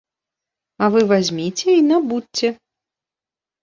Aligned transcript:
А 0.85 0.89
вы 0.95 1.01
вазьміце 1.13 1.63
й 1.77 1.87
набудзьце. 1.93 2.47